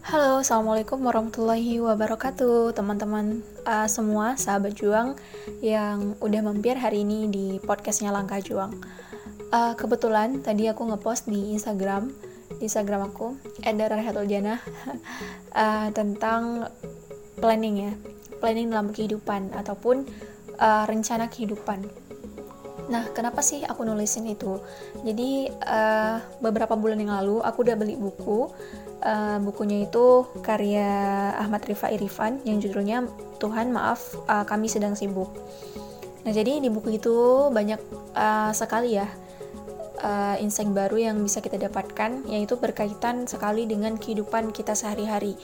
Halo, 0.00 0.40
assalamualaikum 0.40 0.96
warahmatullahi 1.04 1.76
wabarakatuh, 1.76 2.72
teman-teman 2.72 3.44
uh, 3.68 3.84
semua, 3.84 4.32
sahabat 4.40 4.72
juang 4.72 5.12
yang 5.60 6.16
udah 6.24 6.40
mampir 6.40 6.80
hari 6.80 7.04
ini 7.04 7.28
di 7.28 7.46
podcastnya 7.60 8.16
Langkah 8.16 8.40
Juang. 8.40 8.72
Uh, 9.52 9.76
kebetulan 9.76 10.40
tadi 10.40 10.72
aku 10.72 10.88
ngepost 10.88 11.28
di 11.28 11.52
Instagram, 11.52 12.08
di 12.56 12.64
Instagram 12.64 13.12
aku 13.12 13.36
@dararhatul 13.60 14.24
uh, 14.24 14.58
tentang 16.00 16.72
planning 17.36 17.76
ya, 17.76 17.92
planning 18.40 18.72
dalam 18.72 18.88
kehidupan 18.88 19.52
ataupun 19.52 20.08
uh, 20.56 20.88
rencana 20.88 21.28
kehidupan. 21.28 21.84
Nah, 22.88 23.04
kenapa 23.12 23.44
sih 23.44 23.68
aku 23.68 23.84
nulisin 23.84 24.32
itu? 24.32 24.64
Jadi 25.04 25.52
uh, 25.52 26.24
beberapa 26.40 26.72
bulan 26.72 27.04
yang 27.04 27.12
lalu 27.20 27.44
aku 27.44 27.68
udah 27.68 27.76
beli 27.76 28.00
buku 28.00 28.48
uh, 29.02 29.38
bukunya 29.42 29.84
itu 29.84 30.26
karya 30.40 30.90
Ahmad 31.36 31.66
Rifai 31.66 31.98
Irfan 31.98 32.40
yang 32.46 32.62
judulnya 32.62 33.04
Tuhan 33.42 33.74
maaf 33.74 34.14
uh, 34.30 34.46
kami 34.46 34.70
sedang 34.70 34.94
sibuk. 34.94 35.30
Nah 36.22 36.30
jadi 36.30 36.62
di 36.62 36.70
buku 36.70 37.02
itu 37.02 37.50
banyak 37.50 37.82
uh, 38.14 38.54
sekali 38.54 38.94
ya 38.96 39.10
uh, 40.02 40.36
insight 40.42 40.68
baru 40.70 40.98
yang 40.98 41.16
bisa 41.22 41.38
kita 41.42 41.56
dapatkan 41.56 42.26
yaitu 42.30 42.58
berkaitan 42.58 43.24
sekali 43.24 43.64
dengan 43.64 43.96
kehidupan 43.96 44.50
kita 44.50 44.74
sehari-hari 44.74 45.38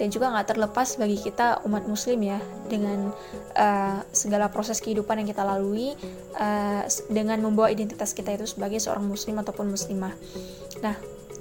dan 0.00 0.08
juga 0.08 0.32
nggak 0.32 0.56
terlepas 0.56 0.96
bagi 0.96 1.18
kita 1.20 1.62
umat 1.68 1.84
muslim 1.86 2.24
ya 2.24 2.40
dengan 2.66 3.12
uh, 3.54 4.00
segala 4.10 4.48
proses 4.52 4.80
kehidupan 4.84 5.22
yang 5.22 5.28
kita 5.28 5.44
lalui 5.44 5.94
uh, 6.40 6.82
dengan 7.12 7.38
membawa 7.44 7.68
identitas 7.72 8.16
kita 8.16 8.34
itu 8.34 8.48
sebagai 8.48 8.80
seorang 8.80 9.04
muslim 9.04 9.38
ataupun 9.38 9.68
muslimah. 9.72 10.12
Nah 10.84 10.96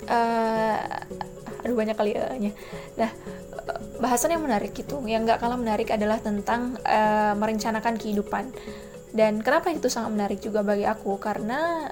uh, 0.08 0.78
aduh 1.64 1.78
banyak 1.78 1.96
kali 1.98 2.14
ya 2.18 2.54
nah 2.98 3.12
bahasan 3.98 4.34
yang 4.34 4.44
menarik 4.46 4.74
itu 4.78 4.96
yang 5.10 5.26
nggak 5.26 5.42
kalah 5.42 5.58
menarik 5.60 5.90
adalah 5.92 6.22
tentang 6.22 6.78
uh, 6.86 7.34
merencanakan 7.36 7.98
kehidupan. 7.98 8.54
Dan 9.12 9.42
kenapa 9.42 9.74
itu 9.74 9.90
sangat 9.90 10.14
menarik 10.14 10.40
juga 10.44 10.62
bagi 10.62 10.86
aku? 10.86 11.18
Karena 11.18 11.90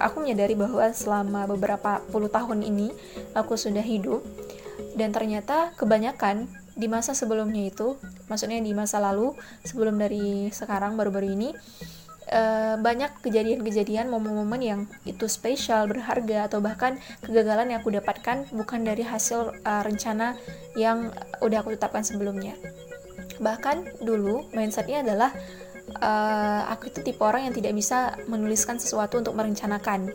aku 0.00 0.24
menyadari 0.24 0.56
bahwa 0.56 0.90
selama 0.90 1.46
beberapa 1.50 2.00
puluh 2.08 2.30
tahun 2.30 2.64
ini 2.64 2.90
aku 3.36 3.54
sudah 3.54 3.84
hidup 3.84 4.24
dan 4.98 5.14
ternyata 5.14 5.70
kebanyakan 5.78 6.50
di 6.74 6.90
masa 6.90 7.14
sebelumnya 7.14 7.70
itu 7.70 7.94
maksudnya 8.26 8.58
di 8.58 8.74
masa 8.74 8.98
lalu 8.98 9.30
sebelum 9.62 9.94
dari 9.94 10.50
sekarang 10.50 10.98
baru-baru 10.98 11.38
ini 11.38 11.54
uh, 12.30 12.76
banyak 12.80 13.10
kejadian-kejadian 13.20 14.08
momen-momen 14.08 14.60
yang 14.60 14.80
itu 15.04 15.26
spesial, 15.26 15.88
berharga 15.90 16.48
atau 16.48 16.62
bahkan 16.64 16.96
kegagalan 17.24 17.72
yang 17.74 17.80
aku 17.82 17.92
dapatkan 17.92 18.48
bukan 18.54 18.80
dari 18.86 19.04
hasil 19.04 19.52
uh, 19.64 19.82
rencana 19.84 20.38
yang 20.78 21.12
udah 21.44 21.58
aku 21.60 21.76
tetapkan 21.76 22.06
sebelumnya. 22.06 22.56
Bahkan 23.40 24.04
dulu 24.06 24.46
mindsetnya 24.54 25.02
adalah 25.02 25.34
uh, 26.00 26.62
aku 26.70 26.88
itu 26.88 27.00
tipe 27.04 27.20
orang 27.20 27.50
yang 27.50 27.54
tidak 27.54 27.74
bisa 27.76 28.16
menuliskan 28.30 28.78
sesuatu 28.80 29.20
untuk 29.20 29.34
merencanakan 29.36 30.14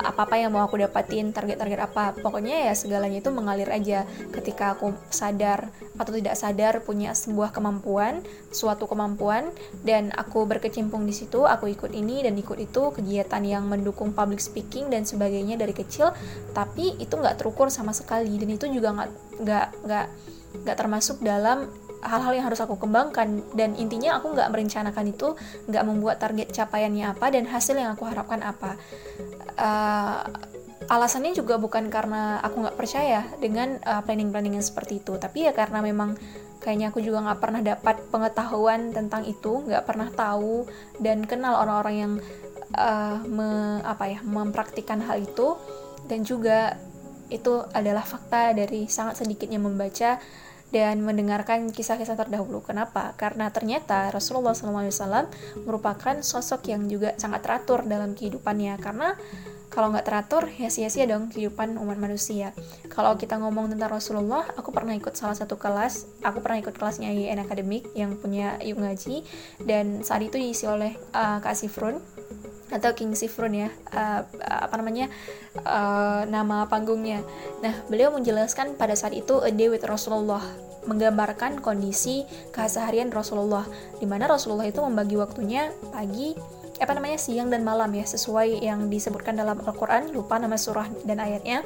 apa-apa 0.00 0.40
yang 0.40 0.56
mau 0.56 0.64
aku 0.64 0.80
dapatin, 0.80 1.34
target-target 1.34 1.80
apa. 1.80 2.16
Pokoknya 2.16 2.70
ya 2.70 2.72
segalanya 2.72 3.20
itu 3.20 3.28
mengalir 3.28 3.68
aja 3.68 4.08
ketika 4.32 4.76
aku 4.76 4.96
sadar 5.12 5.68
atau 6.00 6.16
tidak 6.16 6.32
sadar 6.32 6.80
punya 6.80 7.12
sebuah 7.12 7.52
kemampuan, 7.52 8.24
suatu 8.48 8.88
kemampuan 8.88 9.52
dan 9.84 10.08
aku 10.16 10.48
berkecimpung 10.48 11.04
di 11.04 11.12
situ, 11.12 11.44
aku 11.44 11.68
ikut 11.68 11.92
ini 11.92 12.24
dan 12.24 12.32
ikut 12.40 12.56
itu 12.56 12.88
kegiatan 12.96 13.44
yang 13.44 13.68
mendukung 13.68 14.16
public 14.16 14.40
speaking 14.40 14.88
dan 14.88 15.04
sebagainya 15.04 15.60
dari 15.60 15.76
kecil, 15.76 16.16
tapi 16.56 16.96
itu 16.96 17.12
nggak 17.12 17.36
terukur 17.36 17.68
sama 17.68 17.92
sekali 17.92 18.40
dan 18.40 18.48
itu 18.48 18.64
juga 18.72 18.96
nggak 18.96 19.10
nggak 19.44 19.66
nggak 19.84 20.06
nggak 20.64 20.76
termasuk 20.80 21.20
dalam 21.20 21.68
hal-hal 22.00 22.32
yang 22.32 22.46
harus 22.48 22.60
aku 22.64 22.80
kembangkan 22.80 23.44
dan 23.52 23.76
intinya 23.76 24.16
aku 24.16 24.32
nggak 24.32 24.48
merencanakan 24.48 25.12
itu 25.12 25.36
nggak 25.68 25.84
membuat 25.84 26.16
target 26.16 26.48
capaiannya 26.48 27.12
apa 27.12 27.26
dan 27.28 27.44
hasil 27.44 27.76
yang 27.76 27.92
aku 27.92 28.08
harapkan 28.08 28.40
apa. 28.40 28.80
Uh, 29.60 30.24
alasannya 30.90 31.38
juga 31.38 31.54
bukan 31.54 31.86
karena 31.86 32.42
aku 32.42 32.66
nggak 32.66 32.74
percaya 32.74 33.22
dengan 33.38 33.78
uh, 33.86 34.02
planning-planning 34.02 34.58
yang 34.58 34.66
seperti 34.66 34.98
itu 34.98 35.14
tapi 35.22 35.46
ya 35.46 35.54
karena 35.54 35.78
memang 35.86 36.18
kayaknya 36.58 36.90
aku 36.90 36.98
juga 36.98 37.22
nggak 37.30 37.40
pernah 37.40 37.62
dapat 37.62 37.96
pengetahuan 38.10 38.90
tentang 38.90 39.22
itu 39.22 39.62
nggak 39.70 39.86
pernah 39.86 40.10
tahu 40.10 40.66
dan 40.98 41.22
kenal 41.30 41.62
orang-orang 41.62 41.94
yang 41.94 42.12
uh, 42.74 43.22
me, 43.22 43.78
apa 43.86 44.04
ya 44.10 44.18
mempraktikkan 44.26 44.98
hal 45.06 45.22
itu 45.22 45.54
dan 46.10 46.26
juga 46.26 46.74
itu 47.30 47.62
adalah 47.70 48.02
fakta 48.02 48.50
dari 48.50 48.90
sangat 48.90 49.22
sedikitnya 49.22 49.62
membaca 49.62 50.18
dan 50.70 51.02
mendengarkan 51.02 51.74
kisah-kisah 51.74 52.14
terdahulu. 52.14 52.62
Kenapa? 52.62 53.14
Karena 53.18 53.50
ternyata 53.50 54.10
Rasulullah 54.14 54.54
SAW 54.54 55.26
merupakan 55.66 56.14
sosok 56.22 56.70
yang 56.70 56.86
juga 56.86 57.14
sangat 57.18 57.42
teratur 57.42 57.82
dalam 57.86 58.14
kehidupannya. 58.14 58.78
Karena 58.78 59.18
kalau 59.70 59.94
nggak 59.94 60.02
teratur, 60.02 60.50
ya 60.58 60.66
sia-sia 60.66 61.06
dong 61.06 61.30
kehidupan 61.30 61.78
umat 61.78 61.94
manusia. 61.94 62.50
Kalau 62.90 63.14
kita 63.14 63.38
ngomong 63.38 63.70
tentang 63.70 63.94
Rasulullah, 63.94 64.42
aku 64.58 64.74
pernah 64.74 64.98
ikut 64.98 65.14
salah 65.14 65.38
satu 65.38 65.54
kelas. 65.54 66.10
Aku 66.26 66.42
pernah 66.42 66.58
ikut 66.58 66.74
kelasnya 66.74 67.06
IN 67.14 67.38
Academic 67.38 67.86
yang 67.94 68.18
punya 68.18 68.58
yuk 68.66 68.82
ngaji. 68.82 69.22
Dan 69.62 70.02
saat 70.02 70.26
itu 70.26 70.34
diisi 70.42 70.66
oleh 70.66 70.98
uh, 71.14 71.38
Kak 71.38 71.54
Sifrun 71.54 72.02
atau 72.70 72.90
King 72.94 73.14
Sifrun 73.18 73.50
ya 73.50 73.68
uh, 73.94 74.22
apa 74.46 74.74
namanya 74.78 75.10
uh, 75.62 76.26
nama 76.26 76.66
panggungnya. 76.70 77.22
Nah 77.62 77.74
beliau 77.90 78.14
menjelaskan 78.14 78.78
pada 78.78 78.94
saat 78.94 79.14
itu 79.14 79.42
a 79.42 79.50
day 79.50 79.66
with 79.70 79.86
Rasulullah 79.86 80.42
menggambarkan 80.86 81.60
kondisi 81.60 82.24
keseharian 82.54 83.12
Rasulullah 83.12 83.66
di 84.00 84.06
mana 84.08 84.30
Rasulullah 84.30 84.64
itu 84.64 84.80
membagi 84.80 85.18
waktunya 85.18 85.68
pagi 85.92 86.32
apa 86.80 86.96
namanya? 86.96 87.20
Siang 87.20 87.52
dan 87.52 87.60
malam 87.60 87.92
ya 87.92 88.08
sesuai 88.08 88.64
yang 88.64 88.88
disebutkan 88.88 89.36
dalam 89.36 89.60
Al-Qur'an. 89.60 90.08
Lupa 90.10 90.40
nama 90.40 90.56
surah 90.56 90.88
dan 91.04 91.20
ayatnya. 91.20 91.60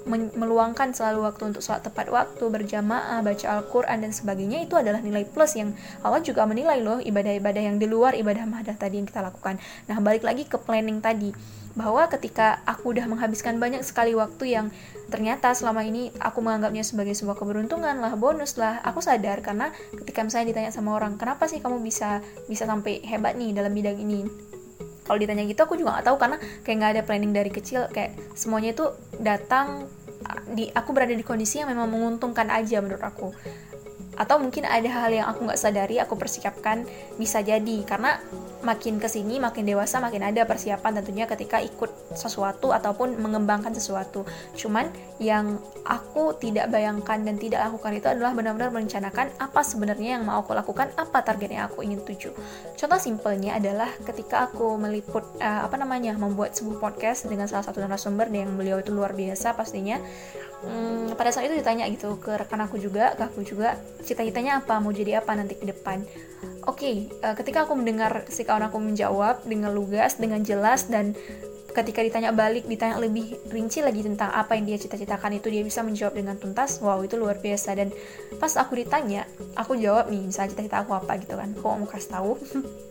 meluangkan 0.09 0.95
selalu 0.95 1.27
waktu 1.27 1.53
untuk 1.53 1.61
sholat 1.61 1.85
tepat 1.85 2.09
waktu, 2.09 2.41
berjamaah, 2.49 3.21
baca 3.21 3.45
Al-Quran 3.59 4.01
dan 4.01 4.11
sebagainya 4.15 4.65
itu 4.65 4.73
adalah 4.73 5.03
nilai 5.03 5.27
plus 5.27 5.53
yang 5.59 5.75
Allah 6.01 6.23
juga 6.23 6.47
menilai 6.49 6.81
loh 6.81 6.97
ibadah-ibadah 6.97 7.61
yang 7.61 7.77
di 7.77 7.85
luar 7.85 8.15
ibadah 8.17 8.47
mahadah 8.49 8.73
tadi 8.79 8.97
yang 8.97 9.05
kita 9.05 9.21
lakukan. 9.21 9.61
Nah 9.85 9.97
balik 10.01 10.25
lagi 10.25 10.49
ke 10.49 10.57
planning 10.57 11.03
tadi 11.03 11.29
bahwa 11.77 12.09
ketika 12.09 12.65
aku 12.65 12.97
udah 12.97 13.05
menghabiskan 13.05 13.61
banyak 13.61 13.85
sekali 13.85 14.17
waktu 14.17 14.57
yang 14.57 14.67
ternyata 15.13 15.53
selama 15.53 15.85
ini 15.85 16.09
aku 16.17 16.41
menganggapnya 16.41 16.81
sebagai 16.81 17.13
sebuah 17.13 17.37
keberuntungan 17.37 18.01
lah 18.01 18.17
bonus 18.17 18.57
lah 18.57 18.81
aku 18.81 19.01
sadar 19.05 19.41
karena 19.45 19.69
ketika 20.01 20.25
misalnya 20.25 20.53
ditanya 20.53 20.71
sama 20.73 20.97
orang 20.97 21.17
kenapa 21.17 21.45
sih 21.45 21.61
kamu 21.61 21.81
bisa 21.81 22.25
bisa 22.49 22.65
sampai 22.65 23.05
hebat 23.05 23.37
nih 23.37 23.53
dalam 23.53 23.73
bidang 23.73 24.01
ini 24.01 24.48
kalau 25.09 25.17
ditanya 25.17 25.41
gitu 25.49 25.65
aku 25.65 25.73
juga 25.73 25.97
nggak 25.97 26.05
tahu 26.05 26.17
karena 26.21 26.37
kayak 26.61 26.75
nggak 26.77 26.91
ada 26.93 27.01
planning 27.01 27.33
dari 27.33 27.49
kecil. 27.49 27.89
Kayak 27.89 28.13
semuanya 28.37 28.77
itu 28.77 28.93
datang 29.17 29.89
di 30.53 30.69
aku 30.69 30.93
berada 30.93 31.17
di 31.17 31.25
kondisi 31.25 31.57
yang 31.57 31.73
memang 31.73 31.89
menguntungkan 31.89 32.53
aja 32.53 32.77
menurut 32.77 33.01
aku. 33.01 33.33
Atau 34.13 34.37
mungkin 34.37 34.69
ada 34.69 34.85
hal 34.85 35.09
yang 35.09 35.25
aku 35.33 35.49
nggak 35.49 35.57
sadari 35.57 35.97
aku 35.97 36.13
persiapkan 36.13 36.85
bisa 37.17 37.41
jadi. 37.41 37.81
Karena 37.89 38.21
makin 38.59 38.99
ke 38.99 39.07
sini 39.07 39.39
makin 39.39 39.63
dewasa 39.63 40.03
makin 40.03 40.23
ada 40.25 40.43
persiapan 40.43 40.99
tentunya 40.99 41.25
ketika 41.25 41.63
ikut 41.63 42.15
sesuatu 42.15 42.75
ataupun 42.75 43.15
mengembangkan 43.19 43.71
sesuatu. 43.71 44.27
Cuman 44.55 44.91
yang 45.19 45.59
aku 45.87 46.35
tidak 46.39 46.71
bayangkan 46.71 47.23
dan 47.23 47.35
tidak 47.39 47.69
lakukan 47.69 47.91
itu 47.95 48.07
adalah 48.07 48.35
benar-benar 48.35 48.71
merencanakan 48.71 49.31
apa 49.39 49.61
sebenarnya 49.63 50.19
yang 50.19 50.23
mau 50.27 50.43
aku 50.43 50.55
lakukan 50.55 50.91
apa 50.95 51.23
target 51.23 51.49
yang 51.55 51.65
aku 51.67 51.83
ingin 51.83 52.03
tuju. 52.03 52.35
Contoh 52.75 52.99
simpelnya 52.99 53.55
adalah 53.55 53.89
ketika 54.03 54.47
aku 54.51 54.75
meliput 54.75 55.23
uh, 55.39 55.67
apa 55.67 55.75
namanya 55.79 56.15
membuat 56.15 56.55
sebuah 56.55 56.79
podcast 56.79 57.27
dengan 57.27 57.47
salah 57.47 57.63
satu 57.63 57.79
narasumber 57.79 58.27
yang 58.31 58.55
beliau 58.55 58.79
itu 58.79 58.91
luar 58.91 59.15
biasa 59.15 59.55
pastinya. 59.55 59.99
Hmm, 60.59 61.15
pada 61.15 61.31
saat 61.31 61.47
itu 61.47 61.55
ditanya 61.55 61.87
gitu 61.87 62.19
ke 62.19 62.35
rekan 62.35 62.59
aku 62.59 62.75
juga 62.75 63.15
ke 63.15 63.23
aku 63.23 63.47
juga 63.47 63.79
cita-citanya 64.03 64.59
apa? 64.59 64.83
Mau 64.83 64.91
jadi 64.91 65.23
apa 65.23 65.31
nanti 65.31 65.55
ke 65.55 65.63
depan 65.63 66.03
oke 66.69 66.77
okay, 66.77 67.09
uh, 67.25 67.33
eh, 67.33 67.35
ketika 67.41 67.65
aku 67.65 67.73
mendengar 67.73 68.29
si 68.29 68.45
kawan 68.45 68.69
aku 68.69 68.77
menjawab 68.77 69.41
dengan 69.49 69.73
lugas 69.73 70.21
dengan 70.21 70.45
jelas 70.45 70.85
dan 70.85 71.17
ketika 71.73 72.01
ditanya 72.01 72.33
balik 72.33 72.65
ditanya 72.65 72.97
lebih 72.97 73.37
rinci 73.49 73.79
lagi 73.79 74.01
tentang 74.01 74.33
apa 74.33 74.57
yang 74.57 74.65
dia 74.67 74.77
cita-citakan 74.81 75.37
itu 75.37 75.47
dia 75.53 75.61
bisa 75.61 75.85
menjawab 75.85 76.17
dengan 76.17 76.35
tuntas 76.35 76.81
wow 76.81 76.99
itu 77.05 77.15
luar 77.15 77.37
biasa. 77.39 77.77
Dan 77.77 77.93
pas 78.41 78.53
aku 78.57 78.77
ditanya 78.77 79.25
aku 79.55 79.77
jawab 79.77 80.09
nih 80.09 80.27
misalnya 80.27 80.57
cita-cita 80.57 80.83
aku 80.83 80.97
apa? 80.97 81.17
gitu 81.21 81.37
kan. 81.37 81.53
Kok 81.53 81.75
mau 81.79 81.87
kasih 81.87 82.11
tahu? 82.11 82.31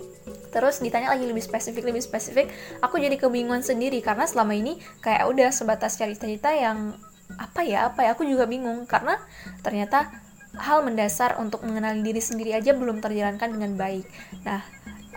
Terus 0.54 0.80
ditanya 0.80 1.12
lagi 1.12 1.28
lebih 1.28 1.44
spesifik 1.44 1.84
lebih 1.84 2.00
spesifik 2.00 2.48
aku 2.80 2.96
jadi 2.96 3.20
kebingungan 3.20 3.60
sendiri 3.60 4.00
karena 4.00 4.24
selama 4.24 4.56
ini 4.56 4.80
kayak 5.04 5.28
udah 5.28 5.52
sebatas 5.52 6.00
cari 6.00 6.16
cita-cita 6.16 6.54
yang 6.56 6.96
apa 7.36 7.60
ya 7.60 7.92
apa 7.92 8.08
ya 8.08 8.16
aku 8.16 8.24
juga 8.24 8.48
bingung. 8.48 8.86
Karena 8.88 9.18
ternyata 9.60 10.27
hal 10.56 10.80
mendasar 10.80 11.36
untuk 11.36 11.60
mengenali 11.66 12.00
diri 12.00 12.22
sendiri 12.24 12.56
aja 12.56 12.72
belum 12.72 13.04
terjalankan 13.04 13.52
dengan 13.52 13.76
baik. 13.76 14.06
Nah, 14.48 14.64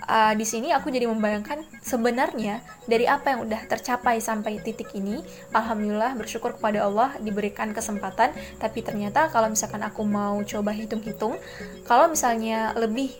uh, 0.08 0.34
di 0.36 0.46
sini 0.46 0.74
aku 0.74 0.90
jadi 0.90 1.08
membayangkan 1.08 1.64
sebenarnya 1.80 2.60
dari 2.90 3.06
apa 3.06 3.36
yang 3.36 3.48
udah 3.48 3.62
tercapai 3.70 4.20
sampai 4.20 4.60
titik 4.60 4.92
ini, 4.98 5.22
alhamdulillah 5.56 6.18
bersyukur 6.18 6.58
kepada 6.58 6.86
Allah 6.86 7.16
diberikan 7.22 7.72
kesempatan. 7.72 8.34
Tapi 8.58 8.80
ternyata 8.82 9.32
kalau 9.32 9.52
misalkan 9.52 9.82
aku 9.86 10.04
mau 10.04 10.42
coba 10.44 10.76
hitung-hitung, 10.76 11.38
kalau 11.86 12.12
misalnya 12.12 12.76
lebih 12.76 13.14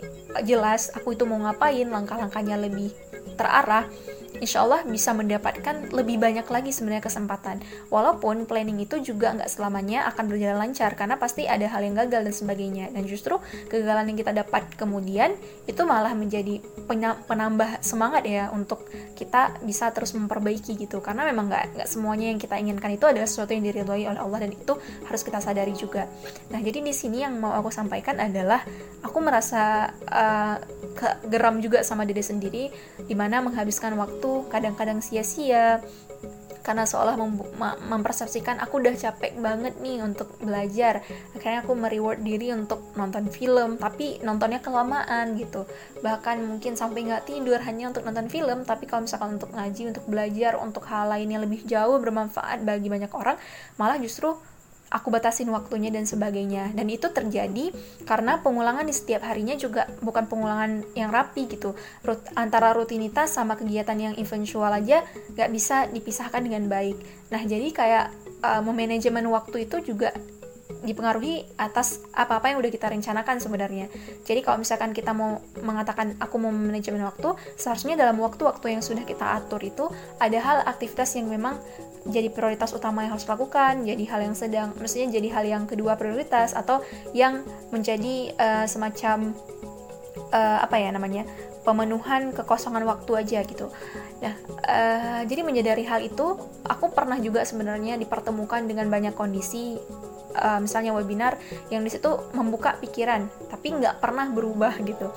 jelas 0.44 0.92
aku 0.92 1.14
itu 1.16 1.24
mau 1.24 1.40
ngapain, 1.42 1.88
langkah-langkahnya 1.88 2.58
lebih 2.58 2.92
terarah, 3.40 3.88
insya 4.42 4.66
Allah 4.66 4.82
bisa 4.82 5.14
mendapatkan 5.14 5.94
lebih 5.94 6.18
banyak 6.18 6.44
lagi 6.50 6.74
sebenarnya 6.74 7.06
kesempatan. 7.06 7.62
Walaupun 7.94 8.50
planning 8.50 8.82
itu 8.82 8.98
juga 9.00 9.38
nggak 9.38 9.48
selamanya 9.48 10.10
akan 10.10 10.26
berjalan 10.26 10.58
lancar 10.58 10.98
karena 10.98 11.22
pasti 11.22 11.46
ada 11.46 11.70
hal 11.70 11.86
yang 11.86 11.94
gagal 11.94 12.26
dan 12.26 12.34
sebagainya. 12.34 12.86
Dan 12.90 13.06
justru 13.06 13.38
kegagalan 13.70 14.10
yang 14.10 14.18
kita 14.18 14.34
dapat 14.34 14.66
kemudian 14.76 15.38
itu 15.70 15.82
malah 15.86 16.18
menjadi 16.18 16.58
penambah 17.30 17.86
semangat 17.86 18.26
ya 18.26 18.50
untuk 18.50 18.90
kita 19.14 19.62
bisa 19.62 19.94
terus 19.94 20.18
memperbaiki 20.18 20.74
gitu. 20.76 21.00
Karena 21.06 21.24
memang 21.30 21.48
nggak 21.48 21.78
nggak 21.78 21.88
semuanya 21.88 22.34
yang 22.34 22.42
kita 22.42 22.58
inginkan 22.58 22.98
itu 22.98 23.06
adalah 23.06 23.30
sesuatu 23.30 23.54
yang 23.54 23.62
diridhoi 23.62 24.10
oleh 24.10 24.20
Allah 24.20 24.50
dan 24.50 24.52
itu 24.58 24.74
harus 25.06 25.22
kita 25.22 25.38
sadari 25.38 25.78
juga. 25.78 26.10
Nah 26.50 26.58
jadi 26.58 26.82
di 26.82 26.94
sini 26.98 27.22
yang 27.22 27.38
mau 27.38 27.54
aku 27.54 27.70
sampaikan 27.70 28.18
adalah 28.18 28.66
aku 29.06 29.18
merasa 29.22 29.94
uh, 30.10 30.58
geram 31.30 31.62
juga 31.62 31.86
sama 31.86 32.04
diri 32.10 32.26
sendiri 32.26 32.64
di 33.06 33.16
mana 33.16 33.40
menghabiskan 33.46 33.94
waktu 33.96 34.31
kadang-kadang 34.48 35.00
sia-sia. 35.00 35.80
Karena 36.62 36.86
seolah 36.86 37.18
mem 37.18 37.42
mempersepsikan 37.90 38.62
aku 38.62 38.86
udah 38.86 38.94
capek 38.94 39.34
banget 39.42 39.82
nih 39.82 40.06
untuk 40.06 40.38
belajar. 40.38 41.02
Akhirnya 41.34 41.66
aku 41.66 41.74
mereward 41.74 42.22
diri 42.22 42.54
untuk 42.54 42.94
nonton 42.94 43.34
film 43.34 43.82
tapi 43.82 44.22
nontonnya 44.22 44.62
kelamaan 44.62 45.34
gitu. 45.42 45.66
Bahkan 46.06 46.38
mungkin 46.46 46.78
sampai 46.78 47.10
nggak 47.10 47.26
tidur 47.26 47.58
hanya 47.66 47.90
untuk 47.90 48.06
nonton 48.06 48.30
film 48.30 48.62
tapi 48.62 48.86
kalau 48.86 49.10
misalkan 49.10 49.42
untuk 49.42 49.50
ngaji 49.58 49.82
untuk 49.90 50.06
belajar 50.06 50.54
untuk 50.62 50.86
hal 50.86 51.10
lain 51.10 51.34
yang 51.34 51.42
lebih 51.42 51.66
jauh 51.66 51.98
bermanfaat 51.98 52.62
bagi 52.62 52.94
banyak 52.94 53.10
orang 53.10 53.42
malah 53.82 53.98
justru 53.98 54.38
aku 54.92 55.08
batasin 55.08 55.48
waktunya 55.50 55.88
dan 55.90 56.04
sebagainya. 56.04 56.76
Dan 56.76 56.92
itu 56.92 57.08
terjadi 57.08 57.72
karena 58.04 58.44
pengulangan 58.44 58.84
di 58.84 58.92
setiap 58.92 59.24
harinya 59.24 59.56
juga 59.56 59.88
bukan 60.04 60.28
pengulangan 60.28 60.84
yang 60.94 61.10
rapi 61.10 61.48
gitu. 61.48 61.74
Rut, 62.04 62.20
antara 62.36 62.76
rutinitas 62.76 63.32
sama 63.32 63.56
kegiatan 63.56 63.96
yang 63.96 64.14
eventual 64.20 64.70
aja 64.70 65.08
gak 65.34 65.50
bisa 65.50 65.88
dipisahkan 65.88 66.44
dengan 66.44 66.68
baik. 66.68 67.00
Nah 67.32 67.42
jadi 67.48 67.68
kayak 67.72 68.06
uh, 68.44 68.62
memanajemen 68.62 69.26
waktu 69.32 69.66
itu 69.66 69.96
juga 69.96 70.12
dipengaruhi 70.82 71.46
atas 71.62 72.02
apa-apa 72.12 72.50
yang 72.52 72.58
udah 72.58 72.72
kita 72.74 72.90
rencanakan 72.90 73.38
sebenarnya. 73.38 73.88
Jadi 74.26 74.42
kalau 74.42 74.58
misalkan 74.62 74.92
kita 74.98 75.14
mau 75.14 75.38
mengatakan 75.62 76.18
aku 76.18 76.42
mau 76.42 76.50
manajemen 76.50 77.06
waktu, 77.06 77.38
seharusnya 77.56 77.94
dalam 77.94 78.18
waktu-waktu 78.18 78.78
yang 78.78 78.82
sudah 78.82 79.06
kita 79.06 79.38
atur 79.38 79.62
itu 79.62 79.86
ada 80.18 80.38
hal 80.42 80.58
aktivitas 80.66 81.14
yang 81.18 81.30
memang 81.30 81.62
jadi 82.02 82.34
prioritas 82.34 82.74
utama 82.74 83.06
yang 83.06 83.14
harus 83.14 83.30
dilakukan, 83.30 83.86
jadi 83.86 84.04
hal 84.10 84.20
yang 84.26 84.34
sedang, 84.34 84.74
maksudnya 84.74 85.14
jadi 85.22 85.28
hal 85.38 85.46
yang 85.46 85.64
kedua 85.70 85.94
prioritas 86.02 86.58
atau 86.58 86.82
yang 87.14 87.46
menjadi 87.70 88.34
uh, 88.42 88.66
semacam 88.66 89.38
uh, 90.34 90.60
apa 90.66 90.82
ya 90.82 90.90
namanya 90.90 91.30
pemenuhan 91.62 92.34
kekosongan 92.34 92.90
waktu 92.90 93.12
aja 93.22 93.46
gitu. 93.46 93.70
Nah, 94.18 94.34
uh, 94.66 95.22
jadi 95.30 95.46
menyadari 95.46 95.86
hal 95.86 96.02
itu, 96.02 96.42
aku 96.66 96.90
pernah 96.90 97.22
juga 97.22 97.46
sebenarnya 97.46 98.02
dipertemukan 98.02 98.66
dengan 98.66 98.90
banyak 98.90 99.14
kondisi 99.14 99.78
uh, 100.36 100.60
misalnya 100.64 100.96
webinar 100.96 101.38
yang 101.70 101.84
di 101.84 101.92
situ 101.92 102.10
membuka 102.36 102.76
pikiran 102.80 103.28
tapi 103.50 103.76
nggak 103.76 104.00
pernah 104.00 104.28
berubah 104.32 104.80
gitu. 104.84 105.12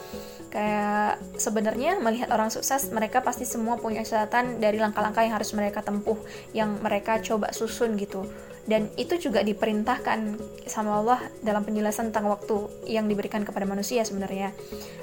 Kayak 0.55 1.19
sebenarnya 1.35 1.99
melihat 1.99 2.31
orang 2.31 2.47
sukses 2.47 2.87
mereka 2.95 3.19
pasti 3.27 3.43
semua 3.43 3.75
punya 3.75 4.07
catatan 4.07 4.63
dari 4.63 4.79
langkah-langkah 4.79 5.27
yang 5.27 5.35
harus 5.35 5.51
mereka 5.51 5.83
tempuh 5.83 6.15
yang 6.55 6.79
mereka 6.79 7.19
coba 7.19 7.51
susun 7.51 7.99
gitu. 7.99 8.23
Dan 8.65 8.89
itu 8.97 9.21
juga 9.21 9.45
diperintahkan 9.45 10.41
sama 10.65 11.05
Allah 11.05 11.21
dalam 11.45 11.69
penjelasan 11.69 12.09
tentang 12.09 12.33
waktu 12.33 12.89
yang 12.89 13.05
diberikan 13.05 13.45
kepada 13.45 13.69
manusia 13.69 14.01
sebenarnya. 14.09 14.57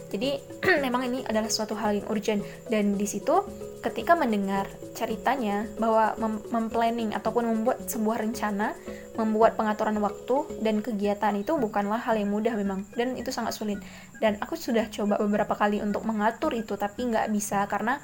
Jadi 0.09 0.41
memang 0.85 1.05
ini 1.05 1.19
adalah 1.29 1.47
suatu 1.47 1.77
hal 1.77 2.01
yang 2.01 2.07
urgent. 2.09 2.41
Dan 2.65 2.97
di 2.97 3.05
situ 3.05 3.37
ketika 3.81 4.13
mendengar 4.13 4.69
ceritanya 4.93 5.65
bahwa 5.81 6.13
mem 6.21 6.33
memplanning 6.53 7.17
ataupun 7.17 7.49
membuat 7.49 7.89
sebuah 7.89 8.21
rencana, 8.21 8.77
membuat 9.17 9.57
pengaturan 9.57 9.97
waktu 9.97 10.61
dan 10.61 10.85
kegiatan 10.85 11.33
itu 11.33 11.57
bukanlah 11.57 11.97
hal 11.97 12.13
yang 12.13 12.29
mudah 12.29 12.53
memang 12.53 12.85
dan 12.93 13.17
itu 13.17 13.33
sangat 13.33 13.57
sulit. 13.57 13.81
Dan 14.21 14.37
aku 14.37 14.53
sudah 14.53 14.85
coba 14.93 15.17
beberapa 15.17 15.57
kali 15.57 15.81
untuk 15.81 16.05
mengatur 16.05 16.53
itu 16.53 16.77
tapi 16.77 17.09
nggak 17.09 17.33
bisa 17.33 17.65
karena 17.65 17.97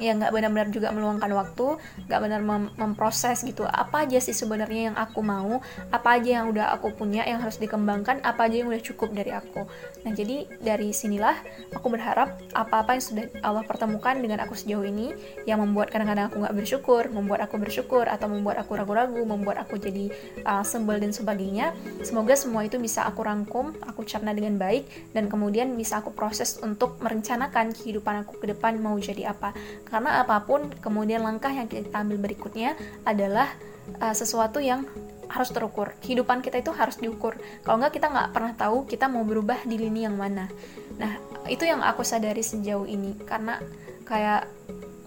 ya 0.00 0.16
nggak 0.16 0.32
benar-benar 0.32 0.68
juga 0.72 0.88
meluangkan 0.94 1.30
waktu 1.32 1.66
nggak 2.08 2.20
benar 2.20 2.40
mem 2.40 2.62
memproses 2.76 3.44
gitu. 3.44 3.66
Apa 3.66 4.08
aja 4.08 4.18
sih 4.22 4.36
sebenarnya 4.36 4.92
yang 4.92 4.96
aku 4.96 5.20
mau? 5.20 5.60
Apa 5.92 6.20
aja 6.20 6.42
yang 6.42 6.52
udah 6.52 6.72
aku 6.76 6.94
punya 6.94 7.26
yang 7.26 7.42
harus 7.42 7.58
dikembangkan? 7.58 8.20
Apa 8.24 8.48
aja 8.48 8.62
yang 8.64 8.68
udah 8.70 8.82
cukup 8.82 9.12
dari 9.12 9.32
aku? 9.34 9.64
Nah 10.04 10.12
jadi 10.12 10.48
dari 10.60 10.94
sinilah 10.94 11.36
aku 11.74 11.86
berharap 11.92 12.36
apa-apa 12.52 12.96
yang 12.96 13.04
sudah 13.04 13.24
Allah 13.42 13.64
pertemukan 13.66 14.14
dengan 14.18 14.44
aku 14.44 14.54
sejauh 14.54 14.84
ini 14.84 15.14
yang 15.48 15.58
membuat 15.58 15.90
kadang-kadang 15.90 16.30
aku 16.30 16.36
nggak 16.44 16.56
bersyukur 16.56 17.02
membuat 17.10 17.44
aku 17.44 17.58
bersyukur 17.58 18.06
atau 18.06 18.26
membuat 18.30 18.62
aku 18.62 18.78
ragu-ragu 18.78 19.22
membuat 19.22 19.62
aku 19.64 19.78
jadi 19.78 20.12
uh, 20.46 20.62
sebel 20.62 21.02
dan 21.02 21.10
sebagainya 21.10 21.74
semoga 22.06 22.38
semua 22.38 22.62
itu 22.66 22.78
bisa 22.78 23.02
aku 23.06 23.24
rangkum 23.24 23.74
aku 23.82 24.06
cerna 24.06 24.30
dengan 24.32 24.56
baik 24.56 25.12
dan 25.16 25.26
kemudian 25.26 25.74
bisa 25.74 26.00
aku 26.00 26.14
proses 26.14 26.58
untuk 26.60 26.98
merencanakan 27.02 27.74
kehidupan 27.74 28.22
aku 28.26 28.38
ke 28.38 28.46
depan 28.52 28.78
mau 28.78 28.94
jadi 28.98 29.34
apa 29.34 29.54
karena 29.92 30.24
apa 30.24 30.40
pun 30.48 30.72
kemudian 30.80 31.20
langkah 31.20 31.52
yang 31.52 31.68
kita 31.68 31.92
ambil 32.00 32.16
berikutnya 32.16 32.72
adalah 33.04 33.52
uh, 34.00 34.16
sesuatu 34.16 34.56
yang 34.64 34.88
harus 35.28 35.52
terukur. 35.52 35.92
Kehidupan 36.00 36.40
kita 36.40 36.60
itu 36.60 36.72
harus 36.72 36.96
diukur. 37.00 37.36
Kalau 37.64 37.76
nggak 37.80 37.96
kita 37.96 38.08
nggak 38.08 38.30
pernah 38.32 38.52
tahu 38.56 38.88
kita 38.88 39.08
mau 39.12 39.24
berubah 39.24 39.64
di 39.64 39.76
lini 39.76 40.04
yang 40.04 40.16
mana. 40.16 40.48
Nah 40.96 41.12
itu 41.48 41.64
yang 41.64 41.80
aku 41.80 42.04
sadari 42.04 42.40
sejauh 42.40 42.84
ini. 42.84 43.16
Karena 43.24 43.56
kayak 44.04 44.44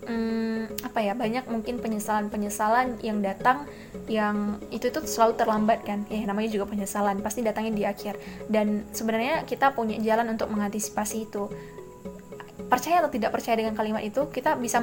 hmm, 0.10 0.82
apa 0.82 1.00
ya 1.02 1.14
banyak 1.14 1.46
mungkin 1.50 1.78
penyesalan-penyesalan 1.78 3.02
yang 3.06 3.22
datang 3.22 3.70
yang 4.06 4.62
itu 4.70 4.90
tuh 4.90 5.06
selalu 5.06 5.38
terlambat 5.38 5.86
kan. 5.86 6.10
Eh 6.10 6.26
namanya 6.26 6.50
juga 6.50 6.66
penyesalan. 6.74 7.22
Pasti 7.22 7.46
datangnya 7.46 7.74
di 7.74 7.86
akhir. 7.86 8.18
Dan 8.50 8.90
sebenarnya 8.90 9.46
kita 9.46 9.78
punya 9.78 10.02
jalan 10.02 10.34
untuk 10.34 10.50
mengantisipasi 10.50 11.30
itu 11.30 11.50
percaya 12.66 13.02
atau 13.04 13.12
tidak 13.14 13.32
percaya 13.34 13.60
dengan 13.62 13.78
kalimat 13.78 14.02
itu 14.02 14.26
kita 14.30 14.58
bisa 14.58 14.82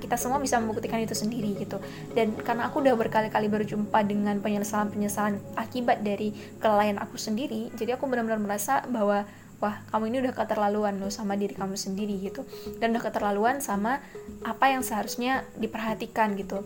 kita 0.00 0.16
semua 0.20 0.40
bisa 0.40 0.60
membuktikan 0.60 1.00
itu 1.00 1.16
sendiri 1.16 1.56
gitu. 1.56 1.80
Dan 2.12 2.36
karena 2.40 2.68
aku 2.68 2.84
udah 2.84 2.94
berkali-kali 2.96 3.48
berjumpa 3.48 4.04
dengan 4.04 4.40
penyesalan-penyesalan 4.40 5.40
akibat 5.56 6.04
dari 6.04 6.32
kelalaian 6.60 7.00
aku 7.00 7.16
sendiri 7.16 7.68
jadi 7.76 7.96
aku 7.98 8.08
benar-benar 8.08 8.40
merasa 8.40 8.82
bahwa 8.88 9.28
wah 9.56 9.80
kamu 9.88 10.12
ini 10.12 10.16
udah 10.28 10.34
keterlaluan 10.36 11.00
loh 11.00 11.08
sama 11.08 11.36
diri 11.36 11.56
kamu 11.56 11.76
sendiri 11.76 12.16
gitu. 12.20 12.44
Dan 12.80 12.96
udah 12.96 13.04
keterlaluan 13.08 13.64
sama 13.64 14.00
apa 14.44 14.72
yang 14.72 14.84
seharusnya 14.84 15.44
diperhatikan 15.56 16.36
gitu 16.36 16.64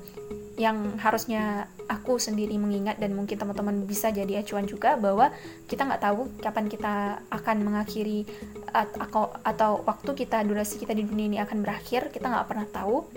yang 0.60 1.00
harusnya 1.00 1.72
aku 1.90 2.22
sendiri 2.22 2.54
mengingat 2.54 3.02
dan 3.02 3.18
mungkin 3.18 3.34
teman-teman 3.34 3.82
bisa 3.82 4.14
jadi 4.14 4.46
acuan 4.46 4.62
juga 4.70 4.94
bahwa 4.94 5.34
kita 5.66 5.82
nggak 5.82 6.02
tahu 6.06 6.20
kapan 6.38 6.66
kita 6.70 7.18
akan 7.26 7.56
mengakhiri 7.66 8.22
atau, 8.70 9.34
atau 9.42 9.82
waktu 9.82 10.10
kita 10.14 10.46
durasi 10.46 10.78
kita 10.78 10.94
di 10.94 11.02
dunia 11.02 11.26
ini 11.26 11.38
akan 11.42 11.66
berakhir. 11.66 12.14
Kita 12.14 12.30
nggak 12.30 12.46
pernah 12.46 12.66
tahu. 12.70 13.10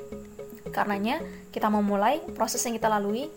Karenanya 0.74 1.22
kita 1.54 1.70
mau 1.70 1.86
mulai 1.86 2.18
proses 2.34 2.66
yang 2.66 2.74
kita 2.74 2.90
lalui 2.90 3.30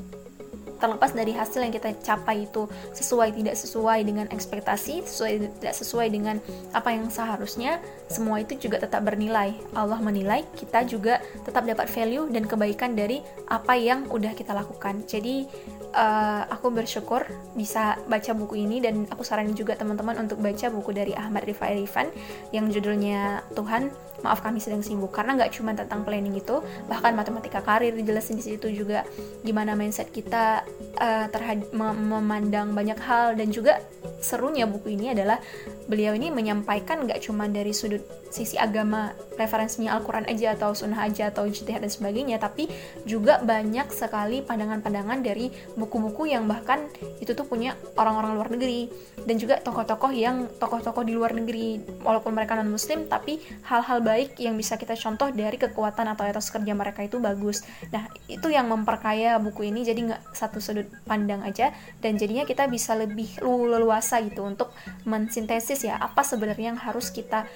terlepas 0.76 1.12
dari 1.12 1.32
hasil 1.32 1.64
yang 1.64 1.74
kita 1.74 1.96
capai 2.04 2.48
itu 2.48 2.68
sesuai 2.92 3.32
tidak 3.36 3.56
sesuai 3.56 3.98
dengan 4.04 4.26
ekspektasi, 4.30 5.04
sesuai 5.04 5.32
tidak 5.60 5.74
sesuai 5.74 6.08
dengan 6.12 6.36
apa 6.72 6.92
yang 6.92 7.08
seharusnya, 7.08 7.80
semua 8.06 8.40
itu 8.40 8.56
juga 8.56 8.80
tetap 8.80 9.02
bernilai. 9.02 9.56
Allah 9.74 9.98
menilai, 9.98 10.44
kita 10.54 10.84
juga 10.86 11.20
tetap 11.44 11.64
dapat 11.64 11.88
value 11.90 12.28
dan 12.30 12.44
kebaikan 12.44 12.94
dari 12.94 13.20
apa 13.48 13.74
yang 13.74 14.06
udah 14.08 14.32
kita 14.36 14.52
lakukan. 14.52 15.02
Jadi 15.08 15.48
uh, 15.96 16.42
aku 16.52 16.70
bersyukur 16.70 17.24
bisa 17.56 17.96
baca 18.06 18.32
buku 18.36 18.62
ini 18.62 18.78
dan 18.84 19.08
aku 19.08 19.24
saranin 19.24 19.56
juga 19.56 19.74
teman-teman 19.74 20.28
untuk 20.28 20.38
baca 20.38 20.68
buku 20.68 20.92
dari 20.92 21.16
Ahmad 21.16 21.48
Rifai 21.48 21.80
Rifan 21.80 22.12
yang 22.52 22.68
judulnya 22.68 23.42
Tuhan 23.56 23.90
maaf 24.26 24.42
kami 24.42 24.58
sedang 24.58 24.82
sibuk. 24.82 25.14
Karena 25.14 25.38
nggak 25.38 25.54
cuma 25.54 25.72
tentang 25.72 26.02
planning 26.02 26.34
itu 26.34 26.58
bahkan 26.90 27.14
matematika 27.14 27.62
karir 27.62 27.94
dijelasin 27.94 28.36
di 28.36 28.44
situ 28.44 28.68
juga 28.74 29.06
gimana 29.46 29.78
mindset 29.78 30.10
kita 30.10 30.66
uh, 30.98 31.26
terhadap 31.30 31.70
memandang 31.72 32.74
banyak 32.74 32.98
hal. 32.98 33.38
Dan 33.38 33.54
juga 33.54 33.78
serunya 34.18 34.66
buku 34.66 34.98
ini 34.98 35.14
adalah 35.14 35.38
beliau 35.86 36.18
ini 36.18 36.34
menyampaikan 36.34 37.06
nggak 37.06 37.22
cuma 37.22 37.46
dari 37.46 37.70
sudut 37.70 38.02
sisi 38.26 38.58
agama 38.58 39.14
referensinya 39.38 39.94
Al-Quran 39.94 40.26
aja 40.26 40.58
atau 40.58 40.74
sunnah 40.74 41.06
aja 41.06 41.30
atau 41.30 41.46
ijtihad 41.46 41.84
dan 41.84 41.92
sebagainya 41.92 42.36
tapi 42.42 42.66
juga 43.06 43.38
banyak 43.40 43.88
sekali 43.94 44.42
pandangan-pandangan 44.42 45.22
dari 45.22 45.48
buku-buku 45.78 46.26
yang 46.26 46.50
bahkan 46.50 46.90
itu 47.22 47.32
tuh 47.32 47.46
punya 47.46 47.78
orang-orang 47.94 48.34
luar 48.34 48.48
negeri 48.50 48.90
dan 49.22 49.36
juga 49.38 49.62
tokoh-tokoh 49.62 50.10
yang 50.10 50.50
tokoh-tokoh 50.58 51.06
di 51.06 51.12
luar 51.14 51.32
negeri. 51.34 51.80
Walaupun 52.02 52.32
mereka 52.34 52.58
non 52.58 52.70
muslim 52.70 53.06
tapi 53.06 53.38
hal-hal 53.66 54.02
yang 54.40 54.56
bisa 54.56 54.80
kita 54.80 54.96
contoh 54.96 55.28
dari 55.30 55.60
kekuatan 55.60 56.08
atau 56.10 56.24
etos 56.24 56.48
kerja 56.48 56.72
mereka 56.72 57.04
itu 57.04 57.20
bagus 57.20 57.62
nah 57.92 58.08
itu 58.26 58.48
yang 58.48 58.66
memperkaya 58.72 59.36
buku 59.36 59.68
ini 59.68 59.84
jadi 59.84 60.00
nggak 60.12 60.22
satu 60.32 60.58
sudut 60.58 60.88
pandang 61.04 61.44
aja 61.44 61.70
dan 62.00 62.16
jadinya 62.16 62.48
kita 62.48 62.66
bisa 62.66 62.96
lebih 62.96 63.38
leluasa 63.44 64.20
gitu 64.24 64.42
untuk 64.42 64.72
mensintesis 65.04 65.84
ya 65.84 66.00
apa 66.00 66.24
sebenarnya 66.24 66.74
yang 66.74 66.80
harus 66.80 67.12
kita 67.12 67.46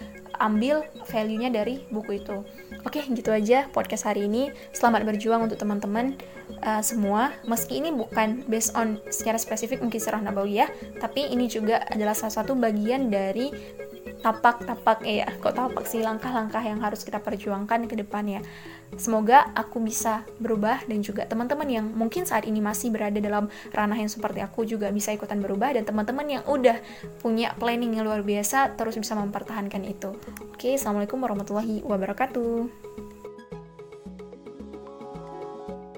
ambil 0.41 0.89
value-nya 1.05 1.53
dari 1.53 1.85
buku 1.93 2.25
itu. 2.25 2.43
Oke, 2.83 3.05
gitu 3.13 3.29
aja 3.29 3.69
podcast 3.69 4.09
hari 4.09 4.25
ini. 4.25 4.49
Selamat 4.73 5.05
berjuang 5.05 5.45
untuk 5.45 5.61
teman-teman 5.61 6.17
uh, 6.65 6.81
semua. 6.81 7.37
Meski 7.45 7.79
ini 7.79 7.93
bukan 7.93 8.49
based 8.49 8.73
on 8.73 8.97
secara 9.13 9.37
spesifik 9.37 9.85
mungkin 9.85 10.01
sirah 10.01 10.25
ya, 10.49 10.67
tapi 10.97 11.29
ini 11.29 11.47
juga 11.47 11.85
adalah 11.93 12.17
salah 12.17 12.41
satu 12.41 12.57
bagian 12.57 13.13
dari 13.13 13.53
tapak-tapak 14.21 15.05
eh 15.09 15.25
ya 15.25 15.29
kok 15.41 15.57
tapak 15.57 15.85
sih 15.89 16.05
langkah-langkah 16.05 16.61
yang 16.61 16.81
harus 16.81 17.03
kita 17.03 17.21
perjuangkan 17.21 17.89
ke 17.89 17.97
depannya. 17.99 18.45
Semoga 18.99 19.47
aku 19.55 19.79
bisa 19.79 20.27
berubah 20.43 20.83
dan 20.87 21.01
juga 21.01 21.23
teman-teman 21.23 21.69
yang 21.71 21.87
mungkin 21.87 22.27
saat 22.27 22.43
ini 22.43 22.59
masih 22.59 22.91
berada 22.91 23.23
dalam 23.23 23.47
ranah 23.71 23.95
yang 23.95 24.11
seperti 24.11 24.43
aku 24.43 24.67
juga 24.67 24.91
bisa 24.91 25.15
ikutan 25.15 25.39
berubah 25.39 25.75
dan 25.75 25.87
teman-teman 25.87 26.27
yang 26.27 26.43
udah 26.47 26.79
punya 27.23 27.55
planning 27.55 27.95
yang 27.95 28.07
luar 28.07 28.27
biasa 28.27 28.75
terus 28.75 28.99
bisa 28.99 29.15
mempertahankan 29.15 29.87
itu. 29.87 30.15
Oke, 30.51 30.75
assalamualaikum 30.75 31.23
warahmatullahi 31.23 31.87
wabarakatuh. 31.87 32.80